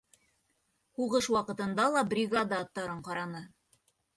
[1.01, 3.45] Һуғыш ваҡытында ла бригада аттарын ҡараны.